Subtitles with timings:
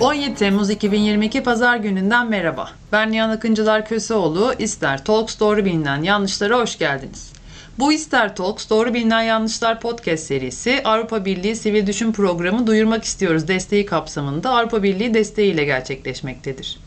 [0.00, 2.70] 17 Temmuz 2022 Pazar gününden merhaba.
[2.92, 4.54] Ben Nihan Akıncılar Köseoğlu.
[4.58, 7.32] İster Talks doğru bilinen yanlışlara hoş geldiniz.
[7.78, 13.48] Bu İster Talks Doğru Bilinen Yanlışlar podcast serisi Avrupa Birliği Sivil Düşün Programı Duyurmak İstiyoruz
[13.48, 16.78] desteği kapsamında Avrupa Birliği desteğiyle gerçekleşmektedir.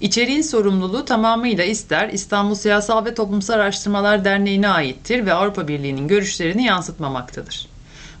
[0.00, 6.64] İçeriğin sorumluluğu tamamıyla İster İstanbul Siyasal ve Toplumsal Araştırmalar Derneği'ne aittir ve Avrupa Birliği'nin görüşlerini
[6.64, 7.68] yansıtmamaktadır.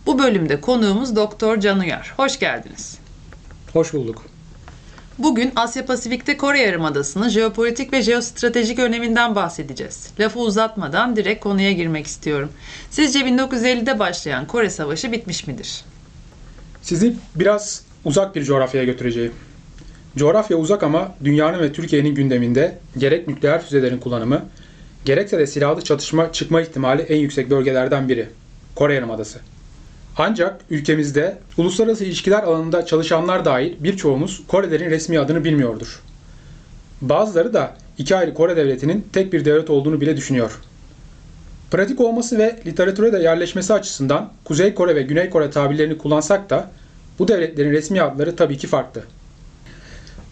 [0.06, 2.14] Bu bölümde konuğumuz Doktor Can Uyar.
[2.16, 3.01] Hoş geldiniz.
[3.72, 4.22] Hoş bulduk.
[5.18, 10.10] Bugün Asya Pasifik'te Kore Yarımadası'nın jeopolitik ve jeostratejik öneminden bahsedeceğiz.
[10.20, 12.48] Lafı uzatmadan direkt konuya girmek istiyorum.
[12.90, 15.84] Sizce 1950'de başlayan Kore Savaşı bitmiş midir?
[16.82, 19.32] Sizi biraz uzak bir coğrafyaya götüreceğim.
[20.16, 24.44] Coğrafya uzak ama dünyanın ve Türkiye'nin gündeminde gerek nükleer füzelerin kullanımı,
[25.04, 28.28] gerekse de silahlı çatışma çıkma ihtimali en yüksek bölgelerden biri.
[28.74, 29.38] Kore Yarımadası.
[30.16, 36.02] Ancak ülkemizde uluslararası ilişkiler alanında çalışanlar dahil birçoğumuz Korelerin resmi adını bilmiyordur.
[37.00, 40.60] Bazıları da iki ayrı Kore devletinin tek bir devlet olduğunu bile düşünüyor.
[41.70, 46.70] Pratik olması ve literatüre de yerleşmesi açısından Kuzey Kore ve Güney Kore tabirlerini kullansak da
[47.18, 49.02] bu devletlerin resmi adları tabii ki farklı.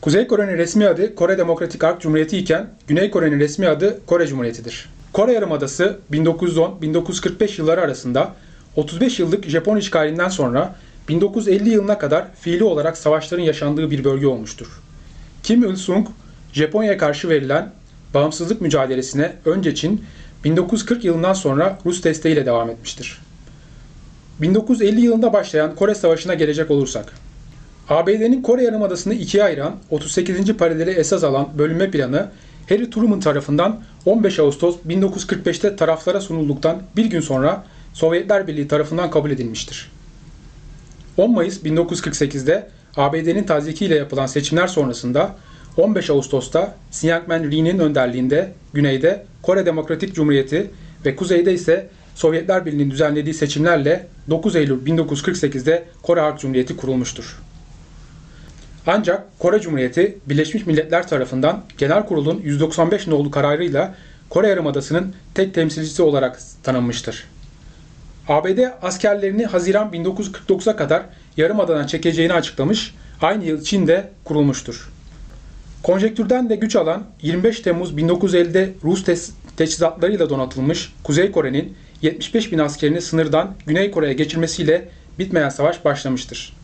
[0.01, 4.89] Kuzey Kore'nin resmi adı Kore Demokratik Halk Cumhuriyeti iken Güney Kore'nin resmi adı Kore Cumhuriyeti'dir.
[5.13, 8.35] Kore Yarımadası 1910-1945 yılları arasında
[8.77, 10.75] 35 yıllık Japon işgalinden sonra
[11.09, 14.81] 1950 yılına kadar fiili olarak savaşların yaşandığı bir bölge olmuştur.
[15.43, 16.07] Kim Il-sung,
[16.53, 17.73] Japonya'ya karşı verilen
[18.15, 20.05] bağımsızlık mücadelesine önce Çin,
[20.45, 23.19] 1940 yılından sonra Rus desteğiyle devam etmiştir.
[24.41, 27.13] 1950 yılında başlayan Kore Savaşı'na gelecek olursak,
[27.89, 30.57] ABD'nin Kore Yarımadası'nı ikiye ayıran 38.
[30.57, 32.29] paraleli esas alan bölünme planı
[32.69, 39.31] Harry Truman tarafından 15 Ağustos 1945'te taraflara sunulduktan bir gün sonra Sovyetler Birliği tarafından kabul
[39.31, 39.91] edilmiştir.
[41.17, 45.37] 10 Mayıs 1948'de ABD'nin tazikiyle yapılan seçimler sonrasında
[45.77, 50.71] 15 Ağustos'ta Syangman Rhee'nin önderliğinde güneyde Kore Demokratik Cumhuriyeti
[51.07, 57.39] ve kuzeyde ise Sovyetler Birliği'nin düzenlediği seçimlerle 9 Eylül 1948'de Kore Halk Cumhuriyeti kurulmuştur.
[58.87, 63.95] Ancak Kore Cumhuriyeti Birleşmiş Milletler tarafından Genel Kurul'un 195 nolu kararıyla
[64.29, 67.25] Kore Yarımadası'nın tek temsilcisi olarak tanınmıştır.
[68.31, 71.03] ABD askerlerini Haziran 1949'a kadar
[71.37, 74.91] Yarımada'dan çekeceğini açıklamış, aynı yıl Çin'de kurulmuştur.
[75.83, 79.17] Konjektürden de güç alan 25 Temmuz 1950'de Rus te-
[79.57, 84.89] teçhizatlarıyla donatılmış Kuzey Kore'nin 75 bin askerini sınırdan Güney Kore'ye geçirmesiyle
[85.19, 86.57] bitmeyen savaş başlamıştır.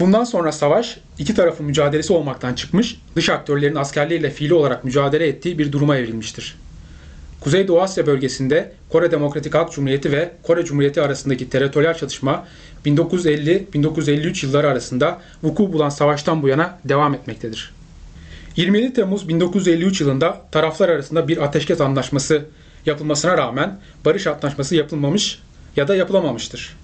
[0.00, 5.58] Bundan sonra savaş iki tarafın mücadelesi olmaktan çıkmış, dış aktörlerin askerleriyle fiili olarak mücadele ettiği
[5.58, 6.63] bir duruma evrilmiştir.
[7.44, 12.46] Kuzeydoğu Asya bölgesinde Kore Demokratik Halk Cumhuriyeti ve Kore Cumhuriyeti arasındaki teritoryal çatışma
[12.86, 17.74] 1950-1953 yılları arasında vuku bulan savaştan bu yana devam etmektedir.
[18.56, 22.44] 27 Temmuz 1953 yılında taraflar arasında bir ateşkes anlaşması
[22.86, 25.42] yapılmasına rağmen barış antlaşması yapılmamış
[25.76, 26.76] ya da yapılamamıştır.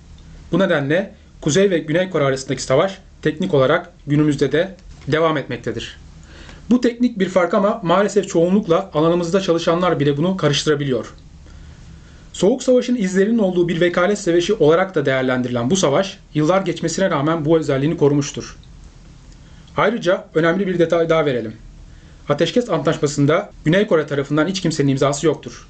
[0.52, 4.74] Bu nedenle Kuzey ve Güney Kore arasındaki savaş teknik olarak günümüzde de
[5.08, 5.96] devam etmektedir.
[6.70, 11.14] Bu teknik bir fark ama maalesef çoğunlukla alanımızda çalışanlar bile bunu karıştırabiliyor.
[12.32, 17.44] Soğuk Savaş'ın izlerinin olduğu bir vekalet savaşı olarak da değerlendirilen bu savaş, yıllar geçmesine rağmen
[17.44, 18.56] bu özelliğini korumuştur.
[19.76, 21.56] Ayrıca önemli bir detay daha verelim.
[22.28, 25.68] Ateşkes Antlaşması'nda Güney Kore tarafından hiç kimsenin imzası yoktur.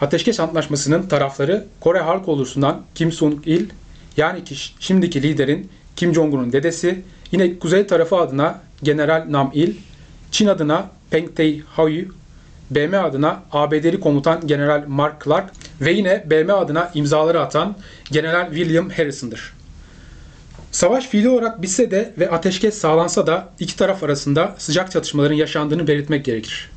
[0.00, 3.66] Ateşkes Antlaşması'nın tarafları Kore Halk Ordusu'ndan Kim Sung-il,
[4.16, 9.74] yani ki şimdiki liderin Kim Jong-un'un dedesi, yine kuzey tarafı adına General Nam-il,
[10.36, 11.90] Çin adına Peng Tae-hau,
[12.70, 17.76] BM adına ABD'li komutan General Mark Clark ve yine BM adına imzaları atan
[18.10, 19.52] General William Harrison'dır.
[20.72, 25.86] Savaş fiili olarak bitse de ve ateşkes sağlansa da iki taraf arasında sıcak çatışmaların yaşandığını
[25.86, 26.70] belirtmek gerekir.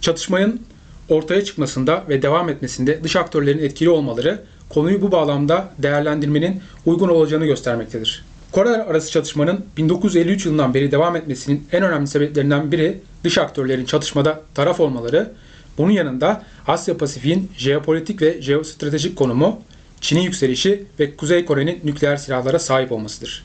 [0.00, 0.62] Çatışmanın
[1.08, 7.46] ortaya çıkmasında ve devam etmesinde dış aktörlerin etkili olmaları konuyu bu bağlamda değerlendirmenin uygun olacağını
[7.46, 8.24] göstermektedir.
[8.52, 14.40] Kore arası çatışmanın 1953 yılından beri devam etmesinin en önemli sebeplerinden biri dış aktörlerin çatışmada
[14.54, 15.32] taraf olmaları,
[15.78, 19.62] bunun yanında Asya Pasifik'in jeopolitik ve jeostratejik konumu,
[20.00, 23.44] Çin'in yükselişi ve Kuzey Kore'nin nükleer silahlara sahip olmasıdır.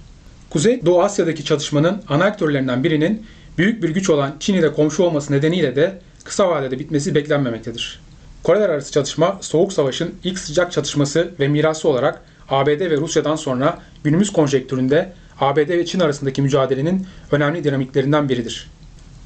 [0.50, 3.26] Kuzey Doğu Asya'daki çatışmanın ana aktörlerinden birinin
[3.58, 8.00] büyük bir güç olan Çin ile komşu olması nedeniyle de kısa vadede bitmesi beklenmemektedir.
[8.44, 13.80] Koreler arası çatışma Soğuk Savaş'ın ilk sıcak çatışması ve mirası olarak ABD ve Rusya'dan sonra
[14.04, 18.68] günümüz konjektüründe ABD ve Çin arasındaki mücadelenin önemli dinamiklerinden biridir.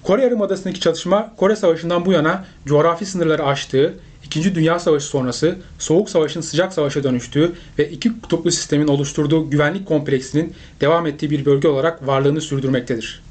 [0.04, 6.10] Kore Yarımadası'ndaki çatışma Kore Savaşı'ndan bu yana coğrafi sınırları aştığı, İkinci Dünya Savaşı sonrası Soğuk
[6.10, 11.68] Savaş'ın sıcak savaşa dönüştüğü ve iki kutuplu sistemin oluşturduğu güvenlik kompleksinin devam ettiği bir bölge
[11.68, 13.22] olarak varlığını sürdürmektedir.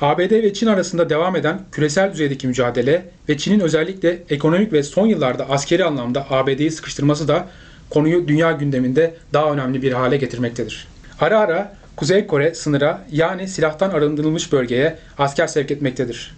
[0.00, 5.06] ABD ve Çin arasında devam eden küresel düzeydeki mücadele ve Çin'in özellikle ekonomik ve son
[5.06, 7.48] yıllarda askeri anlamda ABD'yi sıkıştırması da
[7.94, 10.88] konuyu dünya gündeminde daha önemli bir hale getirmektedir.
[11.20, 16.36] Ara ara Kuzey Kore sınıra yani silahtan arındırılmış bölgeye asker sevk etmektedir.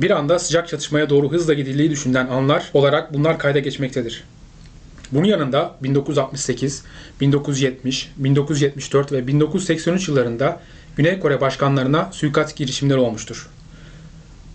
[0.00, 4.24] Bir anda sıcak çatışmaya doğru hızla gidildiği düşünülen anlar olarak bunlar kayda geçmektedir.
[5.12, 6.82] Bunun yanında 1968,
[7.20, 10.60] 1970, 1974 ve 1983 yıllarında
[10.96, 13.48] Güney Kore başkanlarına suikast girişimleri olmuştur.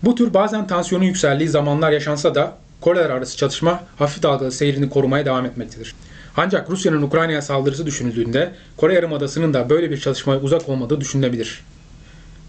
[0.02, 5.24] Bu tür bazen tansiyonun yükseldiği zamanlar yaşansa da Koreler arası çatışma hafif dalgalı seyrini korumaya
[5.24, 5.94] devam etmektedir.
[6.36, 11.64] Ancak Rusya'nın Ukrayna'ya saldırısı düşünüldüğünde Kore Yarımadası'nın da böyle bir çalışmaya uzak olmadığı düşünülebilir.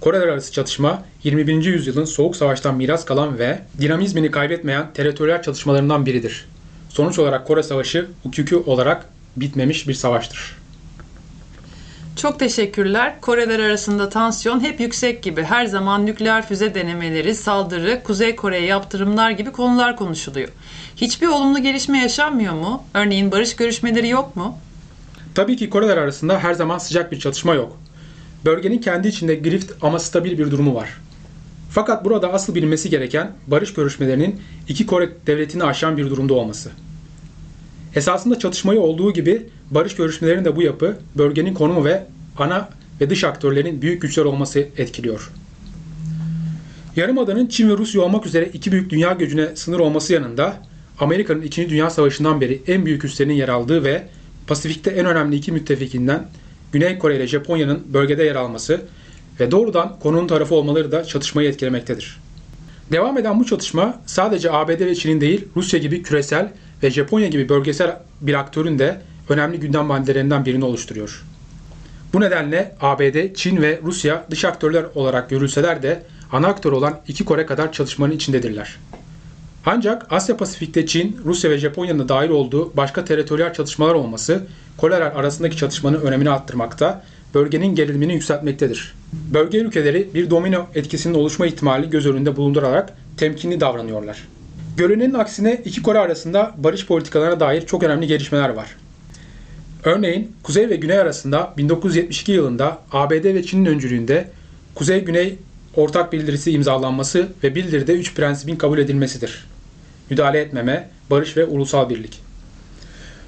[0.01, 1.65] Koreler arası çatışma 21.
[1.65, 6.45] yüzyılın soğuk savaştan miras kalan ve dinamizmini kaybetmeyen teritoryal çatışmalarından biridir.
[6.89, 9.06] Sonuç olarak Kore Savaşı hukuki olarak
[9.36, 10.62] bitmemiş bir savaştır.
[12.15, 13.21] Çok teşekkürler.
[13.21, 15.44] Koreler arasında tansiyon hep yüksek gibi.
[15.44, 20.50] Her zaman nükleer füze denemeleri, saldırı, Kuzey Kore'ye yaptırımlar gibi konular konuşuluyor.
[20.95, 22.83] Hiçbir olumlu gelişme yaşanmıyor mu?
[22.94, 24.57] Örneğin barış görüşmeleri yok mu?
[25.36, 27.77] Tabii ki Koreler arasında her zaman sıcak bir çatışma yok.
[28.45, 30.89] Bölgenin kendi içinde grift ama stabil bir durumu var.
[31.71, 36.71] Fakat burada asıl bilinmesi gereken barış görüşmelerinin iki Kore devletini aşan bir durumda olması.
[37.95, 42.04] Esasında çatışmayı olduğu gibi barış görüşmelerinin de bu yapı bölgenin konumu ve
[42.38, 42.69] ana
[43.01, 45.31] ve dış aktörlerin büyük güçler olması etkiliyor.
[46.95, 50.57] Yarımada'nın Çin ve Rusya olmak üzere iki büyük dünya gücüne sınır olması yanında
[51.00, 51.69] Amerika'nın 2.
[51.69, 54.07] Dünya Savaşı'ndan beri en büyük üslerinin yer aldığı ve
[54.48, 56.28] Pasifik'te en önemli iki müttefikinden
[56.72, 58.81] Güney Kore ile Japonya'nın bölgede yer alması
[59.39, 62.19] ve doğrudan konunun tarafı olmaları da çatışmayı etkilemektedir.
[62.92, 66.51] Devam eden bu çatışma sadece ABD ve Çin'in değil Rusya gibi küresel
[66.83, 71.24] ve Japonya gibi bölgesel bir aktörün de önemli gündem maddelerinden birini oluşturuyor.
[72.13, 77.25] Bu nedenle ABD, Çin ve Rusya dış aktörler olarak görülseler de ana aktör olan iki
[77.25, 78.75] Kore kadar çatışmanın içindedirler.
[79.65, 84.44] Ancak Asya Pasifik'te Çin, Rusya ve Japonya'nın dahil olduğu başka teritoryal çatışmalar olması
[84.77, 87.03] Koreler arasındaki çatışmanın önemini arttırmakta,
[87.33, 88.94] bölgenin gerilimini yükseltmektedir.
[89.13, 94.27] Bölge ülkeleri bir domino etkisinin oluşma ihtimali göz önünde bulundurarak temkinli davranıyorlar.
[94.78, 98.75] Görünenin aksine iki Kore arasında barış politikalarına dair çok önemli gelişmeler var.
[99.84, 104.28] Örneğin Kuzey ve Güney arasında 1972 yılında ABD ve Çin'in öncülüğünde
[104.75, 105.36] Kuzey-Güney
[105.75, 109.46] ortak bildirisi imzalanması ve bildiride 3 prensibin kabul edilmesidir.
[110.10, 112.20] Müdahale etmeme, barış ve ulusal birlik.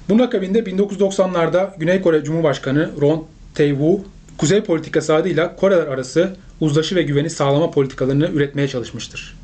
[0.08, 4.00] Bunun akabinde 1990'larda Güney Kore Cumhurbaşkanı Ron Tae-woo,
[4.38, 9.36] Kuzey politikası adıyla Koreler arası uzlaşı ve güveni sağlama politikalarını üretmeye çalışmıştır.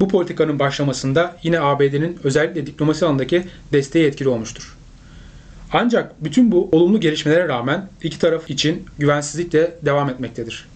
[0.00, 4.76] Bu politikanın başlamasında yine ABD'nin özellikle diplomasi alanındaki desteği etkili olmuştur.
[5.72, 10.68] Ancak bütün bu olumlu gelişmelere rağmen iki taraf için güvensizlik de devam etmektedir.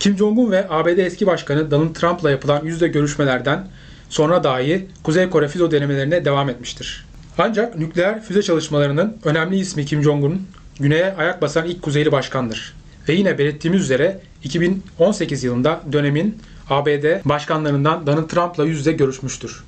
[0.00, 3.66] Kim Jong-un ve ABD eski başkanı Donald Trump'la yapılan yüzde görüşmelerden
[4.08, 7.06] sonra dahi Kuzey Kore füze denemelerine devam etmiştir.
[7.38, 10.42] Ancak nükleer füze çalışmalarının önemli ismi Kim Jong-un,
[10.80, 12.74] güneye ayak basan ilk Kuzeyli başkandır.
[13.08, 16.38] Ve yine belirttiğimiz üzere 2018 yılında dönemin
[16.70, 19.64] ABD başkanlarından Donald Trump'la yüz yüze görüşmüştür.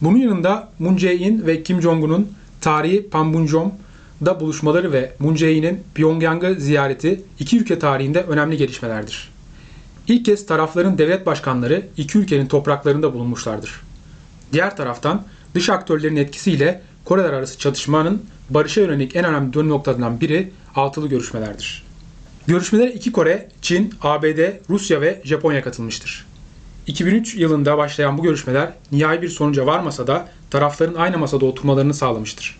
[0.00, 7.22] Bunun yanında Moon Jae-in ve Kim Jong-un'un tarihi Panmunjom'da buluşmaları ve Moon Jae-in'in Pyongyang'ı ziyareti
[7.38, 9.28] iki ülke tarihinde önemli gelişmelerdir.
[10.08, 13.80] İlk kez tarafların devlet başkanları iki ülkenin topraklarında bulunmuşlardır.
[14.52, 20.52] Diğer taraftan dış aktörlerin etkisiyle Koreler arası çatışmanın barışa yönelik en önemli dönüm noktalarından biri
[20.74, 21.82] altılı görüşmelerdir.
[22.46, 26.29] Görüşmelere iki Kore, Çin, ABD, Rusya ve Japonya katılmıştır.
[26.86, 32.58] 2003 yılında başlayan bu görüşmeler nihai bir sonuca varmasa da tarafların aynı masada oturmalarını sağlamıştır.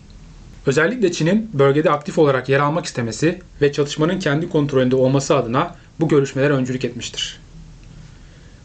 [0.65, 6.07] Özellikle Çin'in bölgede aktif olarak yer almak istemesi ve çatışmanın kendi kontrolünde olması adına bu
[6.07, 7.39] görüşmeler öncülük etmiştir.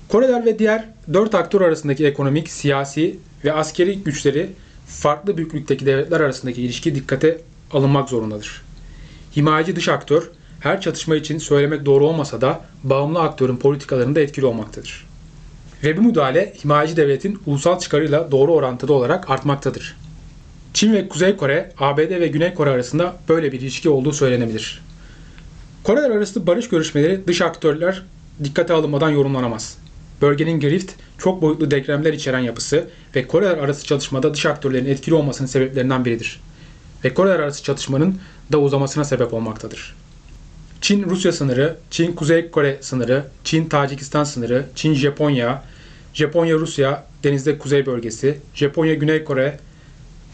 [0.09, 4.51] Koreler ve diğer dört aktör arasındaki ekonomik, siyasi ve askeri güçleri
[4.87, 7.41] farklı büyüklükteki devletler arasındaki ilişki dikkate
[7.73, 8.63] alınmak zorundadır.
[9.37, 15.07] Himayeci dış aktör her çatışma için söylemek doğru olmasa da bağımlı aktörün politikalarında etkili olmaktadır.
[15.85, 19.97] Ve bu müdahale himayeci devletin ulusal çıkarıyla doğru orantıda olarak artmaktadır.
[20.75, 24.83] Çin ve Kuzey Kore, ABD ve Güney Kore arasında böyle bir ilişki olduğu söylenebilir.
[25.85, 28.03] Koreler arası barış görüşmeleri dış aktörler
[28.45, 29.79] dikkate alınmadan yorumlanamaz.
[30.23, 35.49] Bölgenin grift, çok boyutlu denklemler içeren yapısı ve Koreler arası çatışmada dış aktörlerin etkili olmasının
[35.49, 36.41] sebeplerinden biridir.
[37.05, 38.19] Ve Koreler arası çatışmanın
[38.53, 39.95] da uzamasına sebep olmaktadır.
[40.81, 45.63] Çin-Rusya sınırı, Çin-Kuzey Kore sınırı, Çin-Tacikistan sınırı, Çin-Japonya,
[46.15, 49.59] Japonya-Rusya denizde kuzey bölgesi, Japonya-Güney Kore,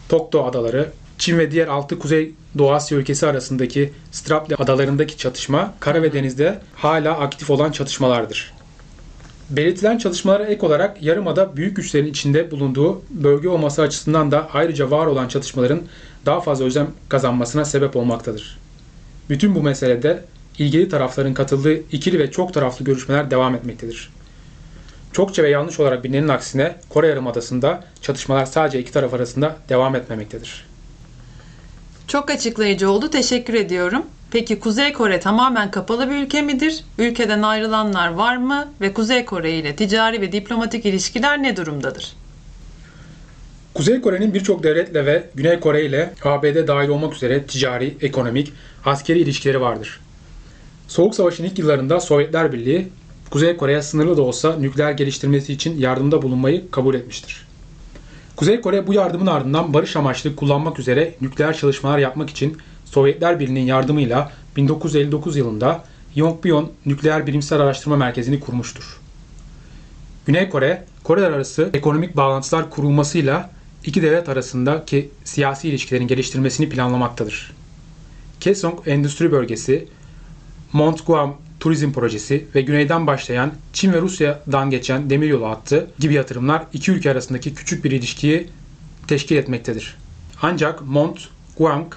[0.09, 6.01] Tokto adaları, Çin ve diğer altı Kuzey Doğu Asya ülkesi arasındaki Strapli adalarındaki çatışma kara
[6.01, 8.53] ve denizde hala aktif olan çatışmalardır.
[9.49, 15.05] Belirtilen çalışmalara ek olarak Yarımada büyük güçlerin içinde bulunduğu bölge olması açısından da ayrıca var
[15.05, 15.81] olan çatışmaların
[16.25, 18.62] daha fazla özen kazanmasına sebep olmaktadır.
[19.29, 20.23] Bütün bu meselede
[20.59, 24.09] ilgili tarafların katıldığı ikili ve çok taraflı görüşmeler devam etmektedir.
[25.13, 30.65] Çokça ve yanlış olarak bilinenin aksine Kore Yarımadası'nda çatışmalar sadece iki taraf arasında devam etmemektedir.
[32.07, 33.09] Çok açıklayıcı oldu.
[33.09, 34.05] Teşekkür ediyorum.
[34.31, 36.83] Peki Kuzey Kore tamamen kapalı bir ülke midir?
[36.97, 38.73] Ülkeden ayrılanlar var mı?
[38.81, 42.13] Ve Kuzey Kore ile ticari ve diplomatik ilişkiler ne durumdadır?
[43.73, 48.53] Kuzey Kore'nin birçok devletle ve Güney Kore ile ABD dahil olmak üzere ticari, ekonomik,
[48.85, 49.99] askeri ilişkileri vardır.
[50.87, 52.87] Soğuk Savaş'ın ilk yıllarında Sovyetler Birliği,
[53.29, 57.47] Kuzey Kore'ye sınırlı da olsa nükleer geliştirmesi için yardımda bulunmayı kabul etmiştir.
[58.35, 63.65] Kuzey Kore bu yardımın ardından barış amaçlı kullanmak üzere nükleer çalışmalar yapmak için Sovyetler Birliği'nin
[63.65, 65.83] yardımıyla 1959 yılında
[66.15, 68.99] Yongbyon Nükleer Bilimsel Araştırma Merkezi'ni kurmuştur.
[70.25, 73.49] Güney Kore, Koreler arası ekonomik bağlantılar kurulmasıyla
[73.85, 77.51] iki devlet arasındaki siyasi ilişkilerin geliştirmesini planlamaktadır.
[78.43, 79.87] Kaesong Endüstri Bölgesi,
[80.73, 86.65] Mont Guam Turizm Projesi ve güneyden başlayan Çin ve Rusya'dan geçen demiryolu hattı gibi yatırımlar
[86.73, 88.47] iki ülke arasındaki küçük bir ilişkiyi
[89.07, 89.95] teşkil etmektedir.
[90.41, 91.19] Ancak Mont
[91.57, 91.93] Guang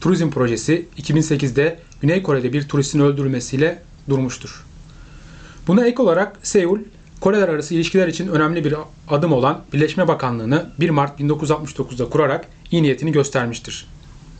[0.00, 4.64] Turizm Projesi 2008'de Güney Kore'de bir turistin öldürülmesiyle durmuştur.
[5.66, 6.78] Buna ek olarak Seul,
[7.20, 8.74] Koreler arası ilişkiler için önemli bir
[9.08, 13.86] adım olan Birleşme Bakanlığı'nı 1 Mart 1969'da kurarak iyi niyetini göstermiştir.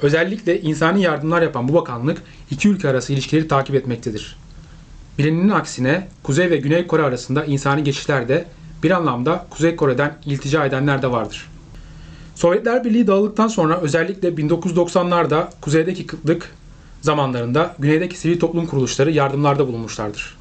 [0.02, 4.37] Özellikle insani yardımlar yapan bu bakanlık iki ülke arası ilişkileri takip etmektedir.
[5.18, 8.44] Bilinenin aksine Kuzey ve Güney Kore arasında insani geçişler de
[8.82, 11.49] bir anlamda Kuzey Kore'den iltica edenler de vardır.
[12.34, 16.54] Sovyetler Birliği dağıldıktan sonra özellikle 1990'larda kuzeydeki kıtlık
[17.00, 20.39] zamanlarında güneydeki sivil toplum kuruluşları yardımlarda bulunmuşlardır.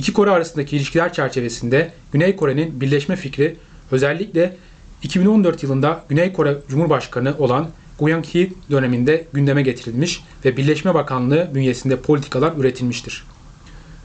[0.00, 3.56] İki Kore arasındaki ilişkiler çerçevesinde Güney Kore'nin birleşme fikri
[3.90, 4.56] özellikle
[5.02, 12.52] 2014 yılında Güney Kore Cumhurbaşkanı olan Goyang-hee döneminde gündeme getirilmiş ve Birleşme Bakanlığı bünyesinde politikalar
[12.56, 13.24] üretilmiştir.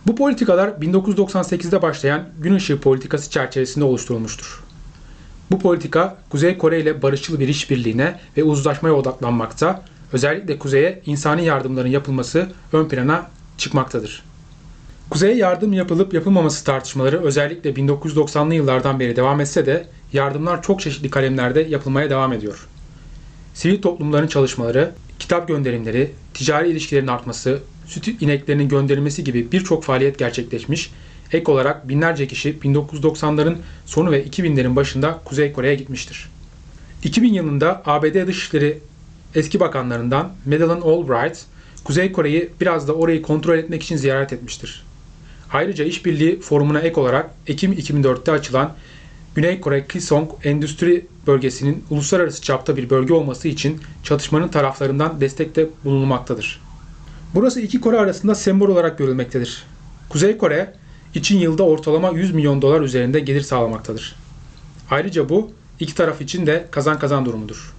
[0.08, 4.64] Bu politikalar 1998'de başlayan Gün Işığı politikası çerçevesinde oluşturulmuştur.
[5.52, 9.84] Bu politika Kuzey Kore ile barışçıl bir işbirliğine ve uzlaşmaya odaklanmakta,
[10.14, 14.24] özellikle kuzeye insani yardımların yapılması ön plana çıkmaktadır.
[15.10, 21.10] Kuzeye yardım yapılıp yapılmaması tartışmaları özellikle 1990'lı yıllardan beri devam etse de yardımlar çok çeşitli
[21.10, 22.68] kalemlerde yapılmaya devam ediyor.
[23.54, 30.92] Sivil toplumların çalışmaları, kitap gönderimleri, ticari ilişkilerin artması, süt ineklerinin gönderilmesi gibi birçok faaliyet gerçekleşmiş.
[31.32, 36.30] Ek olarak binlerce kişi 1990'ların sonu ve 2000'lerin başında Kuzey Kore'ye gitmiştir.
[37.04, 38.80] 2000 yılında ABD Dışişleri
[39.36, 41.46] eski bakanlarından Madeleine Albright,
[41.84, 44.86] Kuzey Kore'yi biraz da orayı kontrol etmek için ziyaret etmiştir.
[45.52, 48.74] Ayrıca işbirliği forumuna ek olarak Ekim 2004'te açılan
[49.36, 56.62] Güney Kore Kisong Endüstri Bölgesi'nin uluslararası çapta bir bölge olması için çatışmanın taraflarından destekte bulunmaktadır.
[57.34, 59.64] Burası iki Kore arasında sembol olarak görülmektedir.
[60.10, 60.74] Kuzey Kore
[61.16, 64.16] için yılda ortalama 100 milyon dolar üzerinde gelir sağlamaktadır.
[64.90, 67.74] Ayrıca bu iki taraf için de kazan kazan durumudur.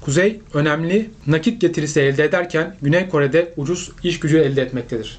[0.00, 5.18] Kuzey önemli nakit getirisi elde ederken Güney Kore'de ucuz iş gücü elde etmektedir.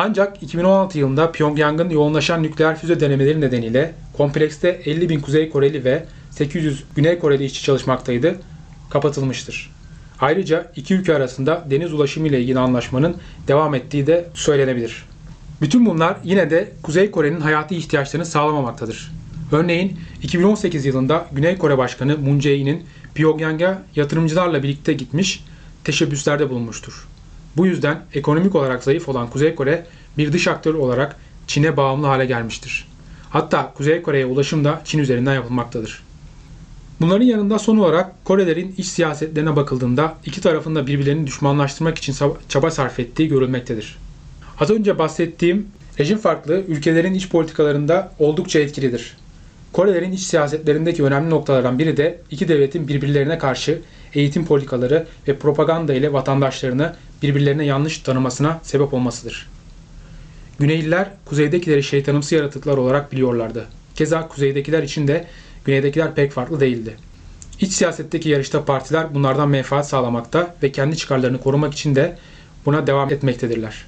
[0.00, 6.04] Ancak 2016 yılında Pyongyang'ın yoğunlaşan nükleer füze denemeleri nedeniyle komplekste 50 bin Kuzey Koreli ve
[6.30, 8.34] 800 Güney Koreli işçi çalışmaktaydı,
[8.90, 9.70] kapatılmıştır.
[10.20, 13.16] Ayrıca iki ülke arasında deniz ulaşımı ile ilgili anlaşmanın
[13.48, 15.04] devam ettiği de söylenebilir.
[15.60, 19.12] Bütün bunlar yine de Kuzey Kore'nin hayati ihtiyaçlarını sağlamamaktadır.
[19.52, 25.44] Örneğin 2018 yılında Güney Kore Başkanı Moon Jae-in'in Pyongyang'a yatırımcılarla birlikte gitmiş,
[25.84, 27.08] teşebbüslerde bulunmuştur.
[27.58, 29.86] Bu yüzden ekonomik olarak zayıf olan Kuzey Kore
[30.18, 32.88] bir dış aktör olarak Çin'e bağımlı hale gelmiştir.
[33.30, 36.02] Hatta Kuzey Kore'ye ulaşım da Çin üzerinden yapılmaktadır.
[37.00, 42.14] Bunların yanında son olarak Korelerin iç siyasetlerine bakıldığında iki tarafın da birbirlerini düşmanlaştırmak için
[42.48, 43.98] çaba sarf ettiği görülmektedir.
[44.60, 45.66] Az önce bahsettiğim
[46.00, 49.16] rejim farklı ülkelerin iç politikalarında oldukça etkilidir.
[49.72, 53.80] Korelerin iç siyasetlerindeki önemli noktalardan biri de iki devletin birbirlerine karşı
[54.14, 59.48] eğitim politikaları ve propaganda ile vatandaşlarını birbirlerine yanlış tanımasına sebep olmasıdır.
[60.58, 63.66] Güneyliler kuzeydekileri şeytanımsı yaratıklar olarak biliyorlardı.
[63.94, 65.26] Keza kuzeydekiler için de
[65.64, 66.96] güneydekiler pek farklı değildi.
[67.60, 72.18] İç siyasetteki yarışta partiler bunlardan menfaat sağlamakta ve kendi çıkarlarını korumak için de
[72.66, 73.84] buna devam etmektedirler.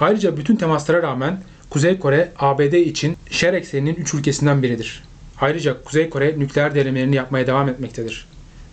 [0.00, 5.02] Ayrıca bütün temaslara rağmen Kuzey Kore, ABD için şer ekseninin 3 ülkesinden biridir.
[5.40, 8.26] Ayrıca Kuzey Kore nükleer denemelerini yapmaya devam etmektedir.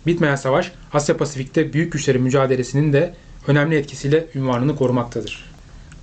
[0.06, 3.14] Bitmeyen savaş Asya Pasifik'te büyük güçlerin mücadelesinin de
[3.46, 5.50] önemli etkisiyle ünvanını korumaktadır.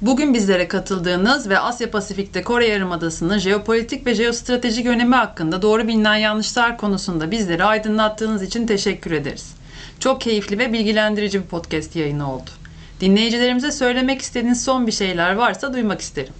[0.01, 6.15] Bugün bizlere katıldığınız ve Asya Pasifik'te Kore Yarımadası'nın jeopolitik ve jeostratejik önemi hakkında doğru bilinen
[6.15, 9.53] yanlışlar konusunda bizleri aydınlattığınız için teşekkür ederiz.
[9.99, 12.49] Çok keyifli ve bilgilendirici bir podcast yayını oldu.
[13.01, 16.33] Dinleyicilerimize söylemek istediğiniz son bir şeyler varsa duymak isterim.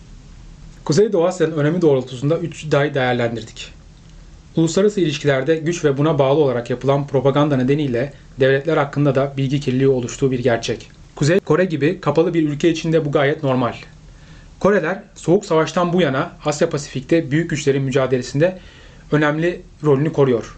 [0.86, 3.77] Kuzeydoğu Asya'nın önemi doğrultusunda 3 iddiayı değerlendirdik.
[4.58, 9.88] Uluslararası ilişkilerde güç ve buna bağlı olarak yapılan propaganda nedeniyle devletler hakkında da bilgi kirliliği
[9.88, 10.90] oluştuğu bir gerçek.
[11.16, 13.74] Kuzey Kore gibi kapalı bir ülke içinde bu gayet normal.
[14.60, 18.60] Koreler Soğuk Savaş'tan bu yana Asya Pasifik'te büyük güçlerin mücadelesinde
[19.12, 20.58] önemli rolünü koruyor.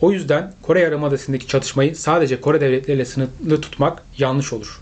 [0.00, 4.80] O yüzden Kore Yarımadası'ndaki çatışmayı sadece Kore devletleriyle sınırlı tutmak yanlış olur.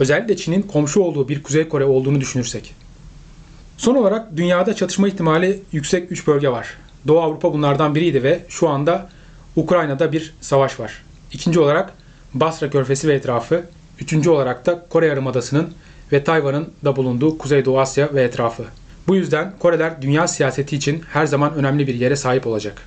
[0.00, 2.74] Özellikle Çin'in komşu olduğu bir Kuzey Kore olduğunu düşünürsek.
[3.76, 6.76] Son olarak dünyada çatışma ihtimali yüksek 3 bölge var.
[7.08, 9.08] Doğu Avrupa bunlardan biriydi ve şu anda
[9.56, 11.02] Ukrayna'da bir savaş var.
[11.32, 11.92] İkinci olarak
[12.34, 13.64] Basra Körfezi ve etrafı.
[14.00, 15.74] Üçüncü olarak da Kore Yarımadası'nın
[16.12, 18.64] ve Tayvan'ın da bulunduğu Kuzeydoğu Asya ve etrafı.
[19.08, 22.82] Bu yüzden Koreler dünya siyaseti için her zaman önemli bir yere sahip olacak.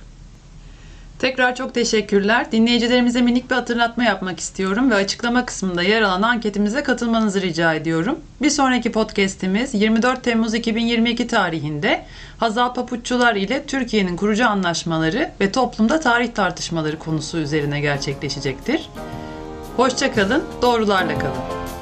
[1.18, 2.52] Tekrar çok teşekkürler.
[2.52, 8.18] Dinleyicilerimize minik bir hatırlatma yapmak istiyorum ve açıklama kısmında yer alan anketimize katılmanızı rica ediyorum.
[8.42, 12.04] Bir sonraki podcast'imiz 24 Temmuz 2022 tarihinde
[12.38, 18.88] Hazal Papuççular ile Türkiye'nin kurucu anlaşmaları ve toplumda tarih tartışmaları konusu üzerine gerçekleşecektir.
[19.76, 21.73] Hoşçakalın, doğrularla kalın.